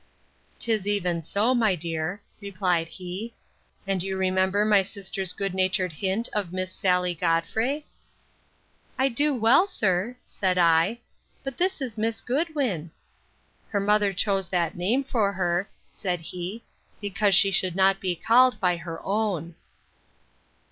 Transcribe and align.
'Tis 0.57 0.87
even 0.87 1.21
so, 1.21 1.53
my 1.53 1.75
dear, 1.75 2.23
replied 2.41 2.87
he; 2.87 3.35
and 3.85 4.01
you 4.01 4.17
remember 4.17 4.65
my 4.65 4.81
sister's 4.81 5.31
good 5.31 5.53
natured 5.53 5.93
hint 5.93 6.27
of 6.33 6.51
Miss 6.51 6.73
Sally 6.73 7.13
Godfrey? 7.13 7.85
I 8.97 9.09
do 9.09 9.31
well, 9.35 9.67
sir, 9.67 10.17
answered 10.25 10.57
I. 10.57 11.01
But 11.43 11.59
this 11.59 11.81
is 11.81 11.99
Miss 11.99 12.19
Goodwin. 12.19 12.89
Her 13.69 13.79
mother 13.79 14.11
chose 14.11 14.49
that 14.49 14.75
name 14.75 15.03
for 15.03 15.33
her, 15.33 15.69
said 15.91 16.19
he, 16.19 16.63
because 16.99 17.35
she 17.35 17.51
should 17.51 17.75
not 17.75 17.99
be 18.01 18.15
called 18.15 18.59
by 18.59 18.77
her 18.77 18.99
own. 19.05 19.53